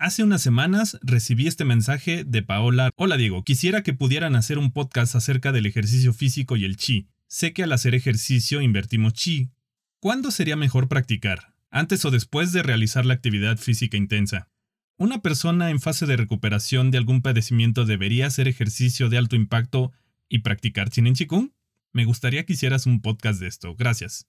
[0.00, 2.90] Hace unas semanas recibí este mensaje de Paola.
[2.96, 7.10] Hola Diego, quisiera que pudieran hacer un podcast acerca del ejercicio físico y el chi.
[7.26, 9.50] Sé que al hacer ejercicio invertimos chi.
[9.98, 11.54] ¿Cuándo sería mejor practicar?
[11.70, 14.48] ¿Antes o después de realizar la actividad física intensa?
[14.96, 19.92] ¿Una persona en fase de recuperación de algún padecimiento debería hacer ejercicio de alto impacto
[20.30, 21.50] y practicar Chinen Chikung?
[21.92, 23.76] Me gustaría que hicieras un podcast de esto.
[23.76, 24.26] Gracias.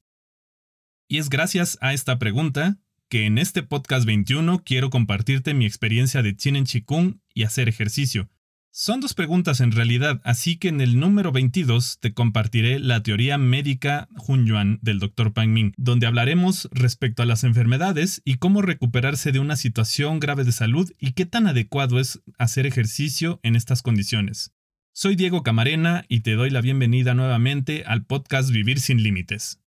[1.07, 2.77] Y es gracias a esta pregunta
[3.12, 8.29] que en este podcast 21 quiero compartirte mi experiencia de Chinen Chikung y hacer ejercicio.
[8.71, 13.38] Son dos preguntas en realidad, así que en el número 22 te compartiré la teoría
[13.38, 15.33] médica Hunyuan del Dr.
[15.33, 20.46] Pang Ming, donde hablaremos respecto a las enfermedades y cómo recuperarse de una situación grave
[20.46, 24.54] de salud y qué tan adecuado es hacer ejercicio en estas condiciones.
[24.93, 29.60] Soy Diego Camarena y te doy la bienvenida nuevamente al podcast Vivir sin Límites.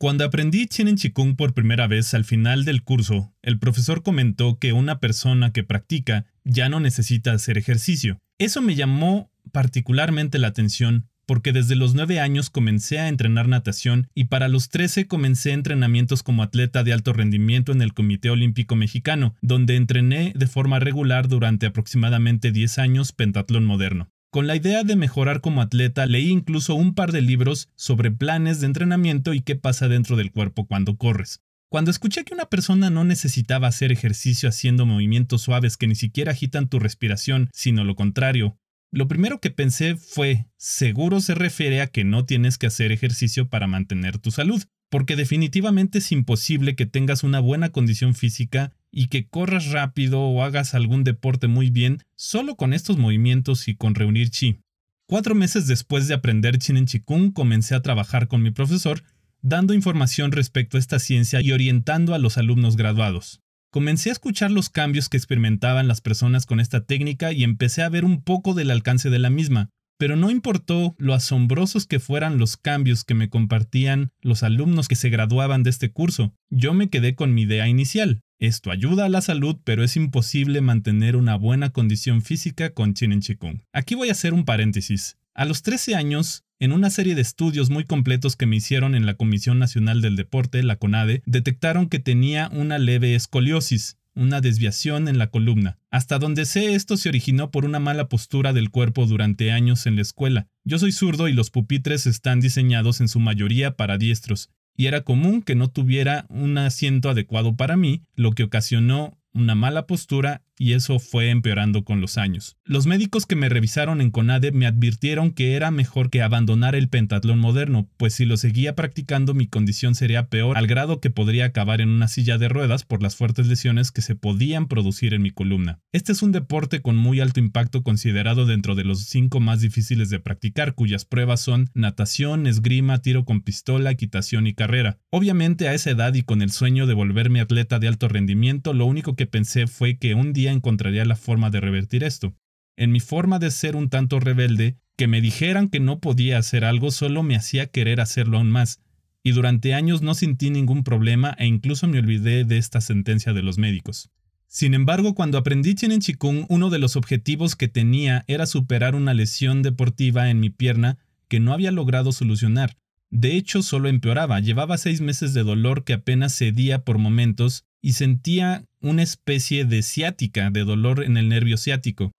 [0.00, 4.72] Cuando aprendí Chinen Chikung por primera vez al final del curso, el profesor comentó que
[4.72, 8.18] una persona que practica ya no necesita hacer ejercicio.
[8.38, 14.08] Eso me llamó particularmente la atención porque desde los 9 años comencé a entrenar natación
[14.14, 18.76] y para los 13 comencé entrenamientos como atleta de alto rendimiento en el Comité Olímpico
[18.76, 24.08] Mexicano, donde entrené de forma regular durante aproximadamente 10 años pentatlón moderno.
[24.32, 28.60] Con la idea de mejorar como atleta, leí incluso un par de libros sobre planes
[28.60, 31.42] de entrenamiento y qué pasa dentro del cuerpo cuando corres.
[31.68, 36.30] Cuando escuché que una persona no necesitaba hacer ejercicio haciendo movimientos suaves que ni siquiera
[36.30, 38.56] agitan tu respiración, sino lo contrario,
[38.92, 43.48] lo primero que pensé fue, seguro se refiere a que no tienes que hacer ejercicio
[43.48, 49.08] para mantener tu salud, porque definitivamente es imposible que tengas una buena condición física y
[49.08, 53.94] que corras rápido o hagas algún deporte muy bien solo con estos movimientos y con
[53.94, 54.60] reunir chi.
[55.06, 59.02] Cuatro meses después de aprender en Chikung comencé a trabajar con mi profesor,
[59.42, 63.40] dando información respecto a esta ciencia y orientando a los alumnos graduados.
[63.72, 67.88] Comencé a escuchar los cambios que experimentaban las personas con esta técnica y empecé a
[67.88, 72.38] ver un poco del alcance de la misma, pero no importó lo asombrosos que fueran
[72.38, 76.88] los cambios que me compartían los alumnos que se graduaban de este curso, yo me
[76.88, 78.22] quedé con mi idea inicial.
[78.40, 83.20] Esto ayuda a la salud, pero es imposible mantener una buena condición física con Chinen
[83.20, 83.60] Chikung.
[83.74, 85.18] Aquí voy a hacer un paréntesis.
[85.34, 89.04] A los 13 años, en una serie de estudios muy completos que me hicieron en
[89.04, 95.08] la Comisión Nacional del Deporte, la CONADE, detectaron que tenía una leve escoliosis, una desviación
[95.08, 95.78] en la columna.
[95.90, 99.96] Hasta donde sé esto se originó por una mala postura del cuerpo durante años en
[99.96, 100.48] la escuela.
[100.64, 104.48] Yo soy zurdo y los pupitres están diseñados en su mayoría para diestros,
[104.80, 109.54] y era común que no tuviera un asiento adecuado para mí, lo que ocasionó una
[109.54, 112.58] mala postura y eso fue empeorando con los años.
[112.64, 116.90] Los médicos que me revisaron en CONADE me advirtieron que era mejor que abandonar el
[116.90, 121.46] pentatlón moderno, pues si lo seguía practicando mi condición sería peor al grado que podría
[121.46, 125.22] acabar en una silla de ruedas por las fuertes lesiones que se podían producir en
[125.22, 125.80] mi columna.
[125.92, 130.10] Este es un deporte con muy alto impacto considerado dentro de los cinco más difíciles
[130.10, 134.98] de practicar, cuyas pruebas son natación, esgrima, tiro con pistola, equitación y carrera.
[135.08, 138.84] Obviamente a esa edad y con el sueño de volverme atleta de alto rendimiento, lo
[138.84, 142.34] único que pensé fue que un día encontraría la forma de revertir esto.
[142.76, 146.64] En mi forma de ser un tanto rebelde, que me dijeran que no podía hacer
[146.64, 148.80] algo solo me hacía querer hacerlo aún más,
[149.22, 153.42] y durante años no sentí ningún problema e incluso me olvidé de esta sentencia de
[153.42, 154.10] los médicos.
[154.46, 159.14] Sin embargo, cuando aprendí en Chikung, uno de los objetivos que tenía era superar una
[159.14, 160.98] lesión deportiva en mi pierna
[161.28, 162.76] que no había logrado solucionar.
[163.10, 164.40] De hecho, solo empeoraba.
[164.40, 169.82] Llevaba seis meses de dolor que apenas cedía por momentos y sentía una especie de
[169.82, 172.12] ciática, de dolor en el nervio ciático.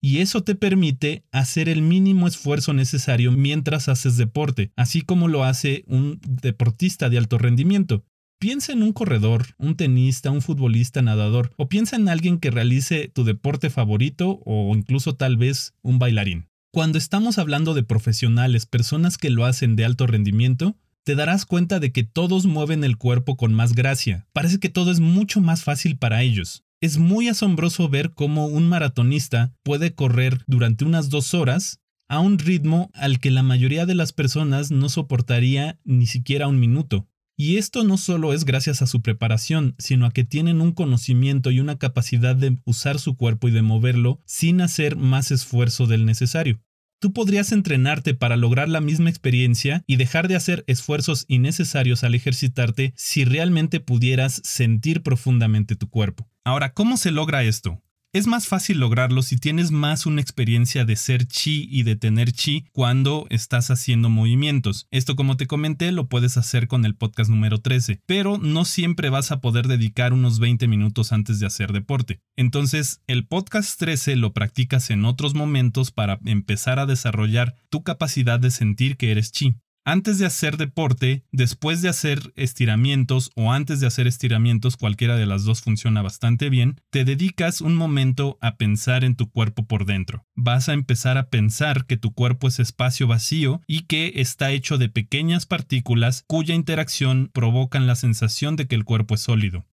[0.04, 5.44] y eso te permite hacer el mínimo esfuerzo necesario mientras haces deporte, así como lo
[5.44, 8.04] hace un deportista de alto rendimiento.
[8.38, 13.11] Piensa en un corredor, un tenista, un futbolista, nadador, o piensa en alguien que realice
[13.14, 16.49] tu deporte favorito o incluso tal vez un bailarín.
[16.70, 21.80] Cuando estamos hablando de profesionales, personas que lo hacen de alto rendimiento, te darás cuenta
[21.80, 24.26] de que todos mueven el cuerpo con más gracia.
[24.34, 26.62] Parece que todo es mucho más fácil para ellos.
[26.84, 32.38] Es muy asombroso ver cómo un maratonista puede correr durante unas dos horas a un
[32.38, 37.08] ritmo al que la mayoría de las personas no soportaría ni siquiera un minuto.
[37.38, 41.50] Y esto no solo es gracias a su preparación, sino a que tienen un conocimiento
[41.50, 46.04] y una capacidad de usar su cuerpo y de moverlo sin hacer más esfuerzo del
[46.04, 46.60] necesario.
[47.00, 52.14] Tú podrías entrenarte para lograr la misma experiencia y dejar de hacer esfuerzos innecesarios al
[52.14, 56.28] ejercitarte si realmente pudieras sentir profundamente tu cuerpo.
[56.44, 57.82] Ahora, ¿cómo se logra esto?
[58.14, 62.30] Es más fácil lograrlo si tienes más una experiencia de ser chi y de tener
[62.30, 64.87] chi cuando estás haciendo movimientos.
[64.92, 69.11] Esto como te comenté lo puedes hacer con el podcast número 13, pero no siempre
[69.11, 72.21] vas a poder dedicar unos 20 minutos antes de hacer deporte.
[72.37, 78.38] Entonces, el podcast 13 lo practicas en otros momentos para empezar a desarrollar tu capacidad
[78.38, 83.80] de sentir que eres chi antes de hacer deporte, después de hacer estiramientos o antes
[83.80, 88.56] de hacer estiramientos, cualquiera de las dos funciona bastante bien, te dedicas un momento a
[88.56, 90.24] pensar en tu cuerpo por dentro.
[90.34, 94.78] Vas a empezar a pensar que tu cuerpo es espacio vacío y que está hecho
[94.78, 99.66] de pequeñas partículas cuya interacción provocan la sensación de que el cuerpo es sólido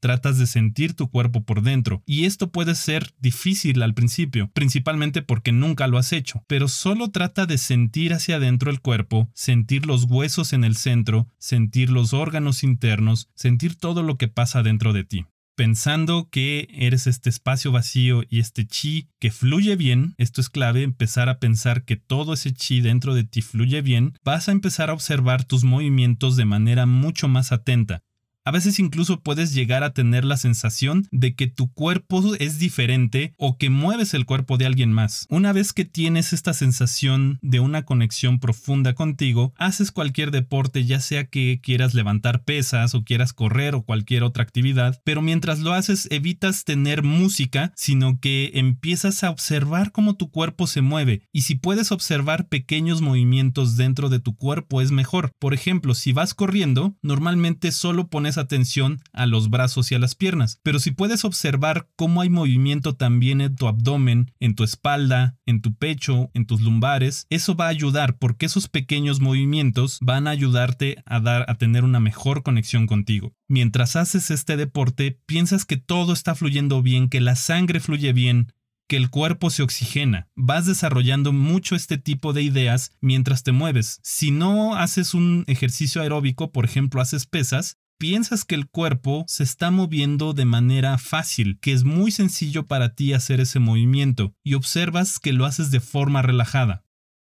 [0.00, 2.02] tratas de sentir tu cuerpo por dentro.
[2.06, 7.10] Y esto puede ser difícil al principio, principalmente porque nunca lo has hecho, pero solo
[7.10, 12.12] trata de sentir hacia adentro el cuerpo, sentir los huesos en el centro, sentir los
[12.12, 15.26] órganos internos, sentir todo lo que pasa dentro de ti.
[15.58, 20.84] Pensando que eres este espacio vacío y este chi que fluye bien, esto es clave,
[20.84, 24.88] empezar a pensar que todo ese chi dentro de ti fluye bien, vas a empezar
[24.88, 28.02] a observar tus movimientos de manera mucho más atenta,
[28.48, 33.34] a veces incluso puedes llegar a tener la sensación de que tu cuerpo es diferente
[33.36, 35.26] o que mueves el cuerpo de alguien más.
[35.28, 40.98] Una vez que tienes esta sensación de una conexión profunda contigo, haces cualquier deporte, ya
[41.00, 45.74] sea que quieras levantar pesas o quieras correr o cualquier otra actividad, pero mientras lo
[45.74, 51.42] haces evitas tener música, sino que empiezas a observar cómo tu cuerpo se mueve y
[51.42, 55.32] si puedes observar pequeños movimientos dentro de tu cuerpo es mejor.
[55.38, 60.14] Por ejemplo, si vas corriendo, normalmente solo pones atención a los brazos y a las
[60.14, 65.36] piernas, pero si puedes observar cómo hay movimiento también en tu abdomen, en tu espalda,
[65.46, 70.26] en tu pecho, en tus lumbares, eso va a ayudar porque esos pequeños movimientos van
[70.26, 73.34] a ayudarte a dar a tener una mejor conexión contigo.
[73.48, 78.52] Mientras haces este deporte, piensas que todo está fluyendo bien, que la sangre fluye bien,
[78.88, 80.28] que el cuerpo se oxigena.
[80.34, 84.00] Vas desarrollando mucho este tipo de ideas mientras te mueves.
[84.02, 89.42] Si no haces un ejercicio aeróbico, por ejemplo, haces pesas, piensas que el cuerpo se
[89.42, 94.54] está moviendo de manera fácil, que es muy sencillo para ti hacer ese movimiento y
[94.54, 96.84] observas que lo haces de forma relajada.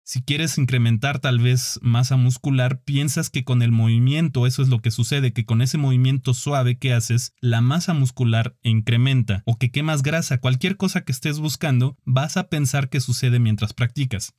[0.03, 4.81] Si quieres incrementar tal vez masa muscular, piensas que con el movimiento eso es lo
[4.81, 9.71] que sucede, que con ese movimiento suave que haces, la masa muscular incrementa o que
[9.71, 14.33] quemas grasa, cualquier cosa que estés buscando, vas a pensar que sucede mientras practicas.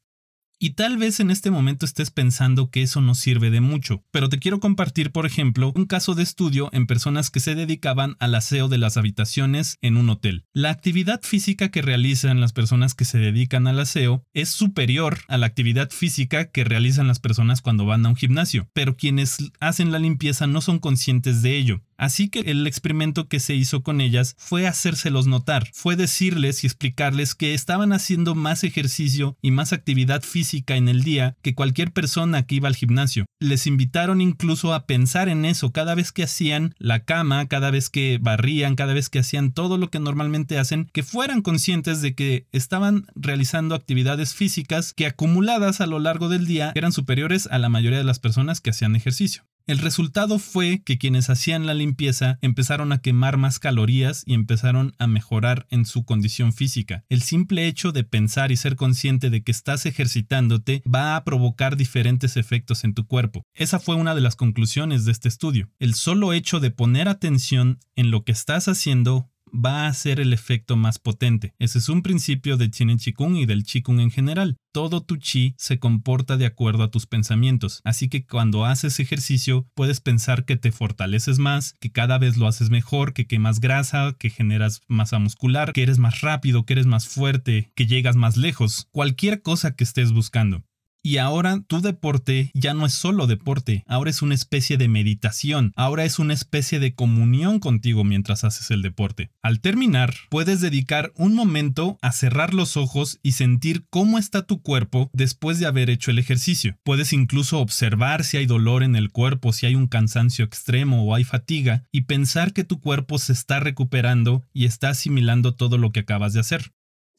[0.65, 4.29] Y tal vez en este momento estés pensando que eso no sirve de mucho, pero
[4.29, 8.33] te quiero compartir, por ejemplo, un caso de estudio en personas que se dedicaban al
[8.37, 10.47] aseo de las habitaciones en un hotel.
[10.53, 15.37] La actividad física que realizan las personas que se dedican al aseo es superior a
[15.37, 19.91] la actividad física que realizan las personas cuando van a un gimnasio, pero quienes hacen
[19.91, 21.83] la limpieza no son conscientes de ello.
[22.03, 26.67] Así que el experimento que se hizo con ellas fue hacérselos notar, fue decirles y
[26.67, 31.93] explicarles que estaban haciendo más ejercicio y más actividad física en el día que cualquier
[31.93, 33.27] persona que iba al gimnasio.
[33.39, 37.89] Les invitaron incluso a pensar en eso cada vez que hacían la cama, cada vez
[37.89, 42.17] que barrían, cada vez que hacían todo lo que normalmente hacen, que fueran conscientes de
[42.17, 47.61] que estaban realizando actividades físicas que acumuladas a lo largo del día eran superiores a
[47.61, 49.45] la mayoría de las personas que hacían ejercicio.
[49.67, 54.95] El resultado fue que quienes hacían la limpieza empezaron a quemar más calorías y empezaron
[54.99, 57.05] a mejorar en su condición física.
[57.09, 61.77] El simple hecho de pensar y ser consciente de que estás ejercitándote va a provocar
[61.77, 63.43] diferentes efectos en tu cuerpo.
[63.55, 65.71] Esa fue una de las conclusiones de este estudio.
[65.79, 70.33] El solo hecho de poner atención en lo que estás haciendo va a ser el
[70.33, 71.55] efecto más potente.
[71.59, 74.57] Ese es un principio de Chinen Chikung y del Chikung en general.
[74.73, 79.67] Todo tu chi se comporta de acuerdo a tus pensamientos, así que cuando haces ejercicio
[79.75, 84.17] puedes pensar que te fortaleces más, que cada vez lo haces mejor, que quemas grasa,
[84.19, 88.37] que generas masa muscular, que eres más rápido, que eres más fuerte, que llegas más
[88.37, 90.65] lejos, cualquier cosa que estés buscando.
[91.05, 95.73] Y ahora tu deporte ya no es solo deporte, ahora es una especie de meditación,
[95.75, 99.33] ahora es una especie de comunión contigo mientras haces el deporte.
[99.43, 104.63] Al terminar, puedes dedicar un momento a cerrar los ojos y sentir cómo está tu
[104.63, 106.77] cuerpo después de haber hecho el ejercicio.
[106.85, 111.17] Puedes incluso observar si hay dolor en el cuerpo, si hay un cansancio extremo o
[111.17, 115.91] hay fatiga, y pensar que tu cuerpo se está recuperando y está asimilando todo lo
[115.91, 116.73] que acabas de hacer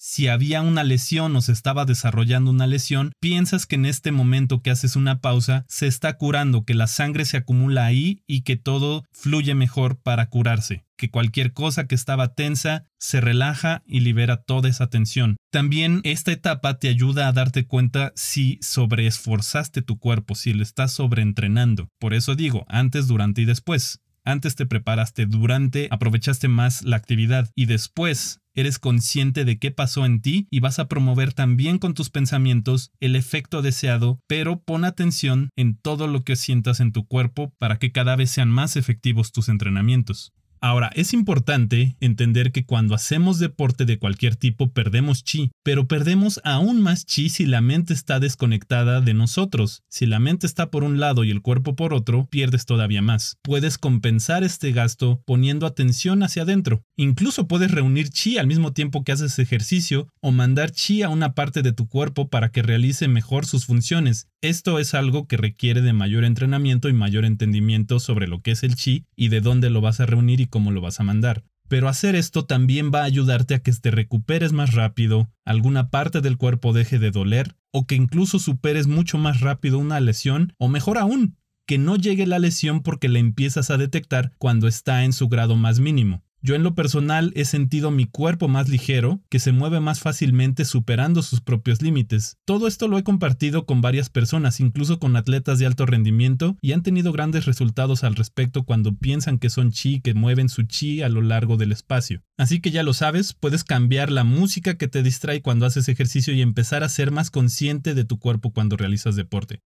[0.06, 4.62] si había una lesión o se estaba desarrollando una lesión, piensas que en este momento
[4.62, 8.58] que haces una pausa se está curando, que la sangre se acumula ahí y que
[8.58, 14.44] todo fluye mejor para curarse, que cualquier cosa que estaba tensa se relaja y libera
[14.44, 15.38] toda esa tensión.
[15.52, 20.92] También esta etapa te ayuda a darte cuenta si sobreesforzaste tu cuerpo, si lo estás
[20.92, 21.88] sobreentrenando.
[21.98, 24.02] Por eso digo, antes, durante y después.
[24.25, 30.06] Antes te preparaste, durante aprovechaste más la actividad y después eres consciente de qué pasó
[30.06, 34.86] en ti y vas a promover también con tus pensamientos el efecto deseado, pero pon
[34.86, 38.76] atención en todo lo que sientas en tu cuerpo para que cada vez sean más
[38.76, 40.34] efectivos tus entrenamientos.
[40.65, 46.39] Ahora, es importante entender que cuando hacemos deporte de cualquier tipo perdemos chi, pero perdemos
[46.45, 49.84] aún más chi si la mente está desconectada de nosotros.
[49.89, 53.36] Si la mente está por un lado y el cuerpo por otro, pierdes todavía más.
[53.41, 56.86] Puedes compensar este gasto poniendo atención hacia adentro.
[56.95, 61.34] Incluso puedes reunir chi al mismo tiempo que haces ejercicio o mandar chi a una
[61.34, 64.30] parte de tu cuerpo para que realice mejor sus funciones.
[64.41, 68.63] Esto es algo que requiere de mayor entrenamiento y mayor entendimiento sobre lo que es
[68.63, 71.44] el chi y de dónde lo vas a reunir y cómo lo vas a mandar.
[71.68, 76.22] Pero hacer esto también va a ayudarte a que te recuperes más rápido, alguna parte
[76.22, 80.68] del cuerpo deje de doler o que incluso superes mucho más rápido una lesión o
[80.68, 85.12] mejor aún, que no llegue la lesión porque la empiezas a detectar cuando está en
[85.12, 86.24] su grado más mínimo.
[86.45, 90.65] Yo en lo personal he sentido mi cuerpo más ligero, que se mueve más fácilmente
[90.65, 92.38] superando sus propios límites.
[92.43, 96.73] Todo esto lo he compartido con varias personas, incluso con atletas de alto rendimiento, y
[96.73, 101.01] han tenido grandes resultados al respecto cuando piensan que son chi, que mueven su chi
[101.01, 102.23] a lo largo del espacio.
[102.38, 106.34] Así que ya lo sabes, puedes cambiar la música que te distrae cuando haces ejercicio
[106.34, 109.62] y empezar a ser más consciente de tu cuerpo cuando realizas deporte.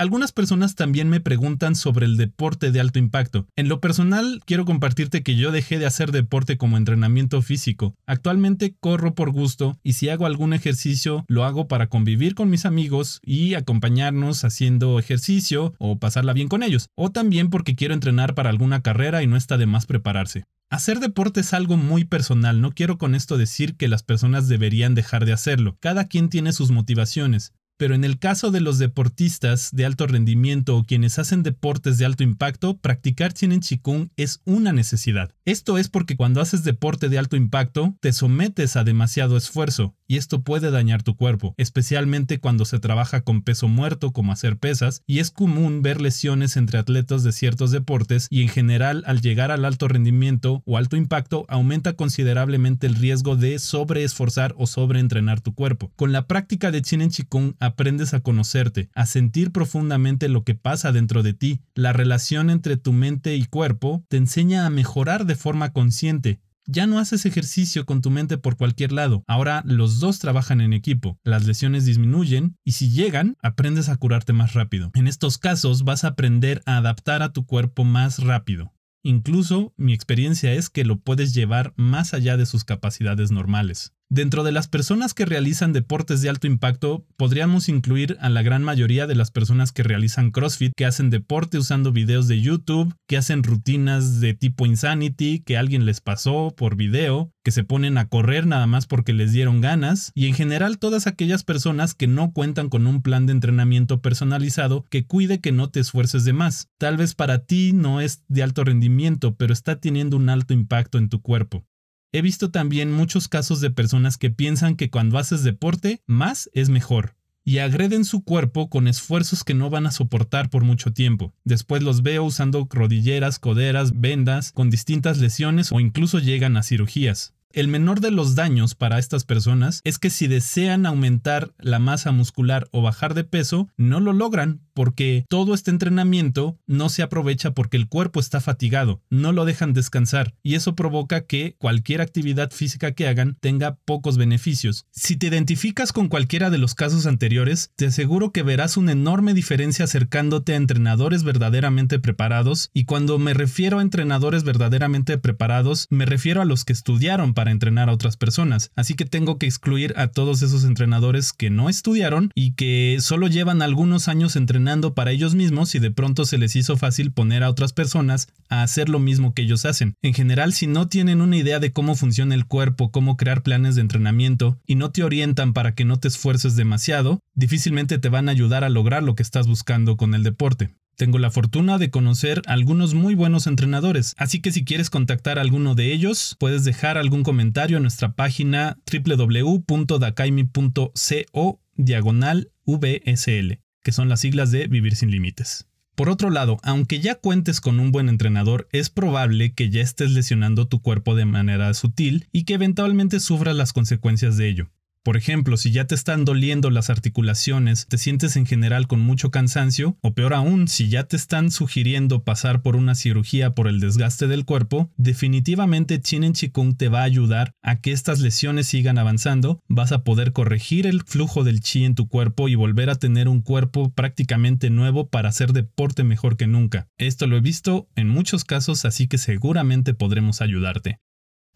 [0.00, 3.48] Algunas personas también me preguntan sobre el deporte de alto impacto.
[3.56, 7.96] En lo personal, quiero compartirte que yo dejé de hacer deporte como entrenamiento físico.
[8.06, 12.64] Actualmente corro por gusto y si hago algún ejercicio, lo hago para convivir con mis
[12.64, 16.90] amigos y acompañarnos haciendo ejercicio o pasarla bien con ellos.
[16.94, 20.44] O también porque quiero entrenar para alguna carrera y no está de más prepararse.
[20.70, 24.94] Hacer deporte es algo muy personal, no quiero con esto decir que las personas deberían
[24.94, 25.78] dejar de hacerlo.
[25.80, 27.54] Cada quien tiene sus motivaciones.
[27.78, 32.06] Pero en el caso de los deportistas de alto rendimiento o quienes hacen deportes de
[32.06, 35.32] alto impacto, practicar Chinen Chikung es una necesidad.
[35.44, 40.16] Esto es porque cuando haces deporte de alto impacto, te sometes a demasiado esfuerzo y
[40.16, 45.02] esto puede dañar tu cuerpo, especialmente cuando se trabaja con peso muerto como hacer pesas
[45.06, 49.52] y es común ver lesiones entre atletas de ciertos deportes y en general al llegar
[49.52, 55.54] al alto rendimiento o alto impacto aumenta considerablemente el riesgo de sobreesforzar o sobreentrenar tu
[55.54, 55.92] cuerpo.
[55.94, 60.92] Con la práctica de Chinen Chikung aprendes a conocerte, a sentir profundamente lo que pasa
[60.92, 61.60] dentro de ti.
[61.74, 66.86] La relación entre tu mente y cuerpo te enseña a mejorar de forma consciente, Ya
[66.86, 69.24] no haces ejercicio con tu mente por cualquier lado.
[69.26, 71.18] Ahora los dos trabajan en equipo.
[71.24, 74.90] Las lesiones disminuyen y si llegan, aprendes a curarte más rápido.
[74.94, 78.74] En estos casos vas a aprender a adaptar a tu cuerpo más rápido.
[79.02, 83.94] Incluso mi experiencia es que lo puedes llevar más allá de sus capacidades normales.
[84.10, 88.64] Dentro de las personas que realizan deportes de alto impacto, podríamos incluir a la gran
[88.64, 93.18] mayoría de las personas que realizan CrossFit, que hacen deporte usando videos de YouTube, que
[93.18, 98.08] hacen rutinas de tipo Insanity, que alguien les pasó por video, que se ponen a
[98.08, 102.32] correr nada más porque les dieron ganas, y en general todas aquellas personas que no
[102.32, 106.68] cuentan con un plan de entrenamiento personalizado que cuide que no te esfuerces de más.
[106.78, 110.96] Tal vez para ti no es de alto rendimiento, pero está teniendo un alto impacto
[110.96, 111.66] en tu cuerpo.
[112.10, 116.70] He visto también muchos casos de personas que piensan que cuando haces deporte, más es
[116.70, 121.34] mejor, y agreden su cuerpo con esfuerzos que no van a soportar por mucho tiempo.
[121.44, 127.34] Después los veo usando rodilleras, coderas, vendas, con distintas lesiones o incluso llegan a cirugías.
[127.54, 132.12] El menor de los daños para estas personas es que si desean aumentar la masa
[132.12, 137.52] muscular o bajar de peso, no lo logran porque todo este entrenamiento no se aprovecha
[137.52, 142.52] porque el cuerpo está fatigado, no lo dejan descansar y eso provoca que cualquier actividad
[142.52, 144.86] física que hagan tenga pocos beneficios.
[144.92, 149.34] Si te identificas con cualquiera de los casos anteriores, te aseguro que verás una enorme
[149.34, 156.04] diferencia acercándote a entrenadores verdaderamente preparados y cuando me refiero a entrenadores verdaderamente preparados, me
[156.04, 159.94] refiero a los que estudiaron para entrenar a otras personas, así que tengo que excluir
[159.96, 165.12] a todos esos entrenadores que no estudiaron y que solo llevan algunos años entrenando para
[165.12, 168.88] ellos mismos y de pronto se les hizo fácil poner a otras personas a hacer
[168.88, 169.94] lo mismo que ellos hacen.
[170.02, 173.76] En general, si no tienen una idea de cómo funciona el cuerpo, cómo crear planes
[173.76, 178.28] de entrenamiento y no te orientan para que no te esfuerces demasiado, difícilmente te van
[178.28, 180.70] a ayudar a lograr lo que estás buscando con el deporte.
[180.98, 185.40] Tengo la fortuna de conocer algunos muy buenos entrenadores, así que si quieres contactar a
[185.40, 194.10] alguno de ellos, puedes dejar algún comentario en nuestra página www.dakaimi.co diagonal VSL que son
[194.10, 195.66] las siglas de Vivir sin Límites.
[195.94, 200.10] Por otro lado, aunque ya cuentes con un buen entrenador, es probable que ya estés
[200.10, 204.70] lesionando tu cuerpo de manera sutil y que eventualmente sufras las consecuencias de ello.
[205.08, 209.30] Por ejemplo, si ya te están doliendo las articulaciones, te sientes en general con mucho
[209.30, 213.80] cansancio, o peor aún, si ya te están sugiriendo pasar por una cirugía por el
[213.80, 218.98] desgaste del cuerpo, definitivamente Chin Chikung te va a ayudar a que estas lesiones sigan
[218.98, 222.96] avanzando, vas a poder corregir el flujo del chi en tu cuerpo y volver a
[222.96, 226.86] tener un cuerpo prácticamente nuevo para hacer deporte mejor que nunca.
[226.98, 230.98] Esto lo he visto en muchos casos, así que seguramente podremos ayudarte.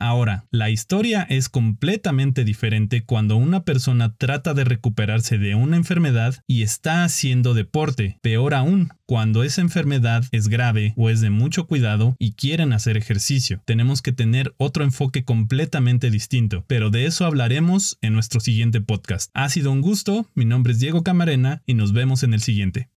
[0.03, 6.43] Ahora, la historia es completamente diferente cuando una persona trata de recuperarse de una enfermedad
[6.49, 8.19] y está haciendo deporte.
[8.21, 12.97] Peor aún, cuando esa enfermedad es grave o es de mucho cuidado y quieren hacer
[12.97, 13.63] ejercicio.
[13.65, 19.31] Tenemos que tener otro enfoque completamente distinto, pero de eso hablaremos en nuestro siguiente podcast.
[19.35, 22.89] Ha sido un gusto, mi nombre es Diego Camarena y nos vemos en el siguiente.